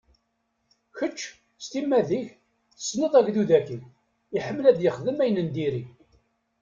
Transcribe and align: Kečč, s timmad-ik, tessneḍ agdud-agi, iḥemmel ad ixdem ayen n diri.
Kečč, 0.97 1.19
s 1.63 1.65
timmad-ik, 1.71 2.27
tessneḍ 2.77 3.13
agdud-agi, 3.19 3.79
iḥemmel 4.37 4.65
ad 4.67 4.79
ixdem 4.89 5.19
ayen 5.23 5.41
n 5.47 5.49
diri. 5.55 5.83